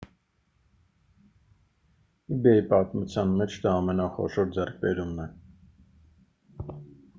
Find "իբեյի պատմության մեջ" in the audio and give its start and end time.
2.37-3.59